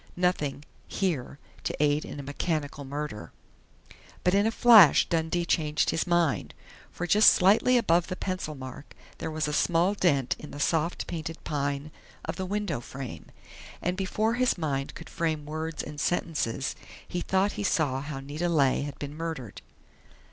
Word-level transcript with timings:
Nothing 0.17 0.65
here 0.87 1.37
to 1.63 1.75
aid 1.79 2.05
in 2.05 2.19
a 2.19 2.23
mechanical 2.23 2.83
murder 2.83 3.31
But 4.23 4.33
in 4.33 4.47
a 4.47 4.51
flash 4.51 5.07
Dundee 5.07 5.45
changed 5.45 5.91
his 5.91 6.07
mind. 6.07 6.55
For 6.89 7.05
just 7.05 7.29
slightly 7.29 7.77
above 7.77 8.07
the 8.07 8.15
pencil 8.15 8.55
mark 8.55 8.95
there 9.19 9.29
was 9.29 9.47
a 9.47 9.53
small 9.53 9.93
dent 9.93 10.35
in 10.39 10.49
the 10.49 10.59
soft 10.59 11.05
painted 11.05 11.43
pine 11.43 11.91
of 12.25 12.35
the 12.35 12.47
window 12.47 12.79
frame. 12.81 13.27
And 13.79 13.95
before 13.95 14.33
his 14.33 14.57
mind 14.57 14.95
could 14.95 15.07
frame 15.07 15.45
words 15.45 15.83
and 15.83 16.01
sentences 16.01 16.75
he 17.07 17.21
thought 17.21 17.51
he 17.51 17.63
saw 17.63 18.01
how 18.01 18.19
Nita 18.21 18.49
Leigh 18.49 18.81
had 18.81 18.97
been 18.97 19.15
murdered. 19.15 19.61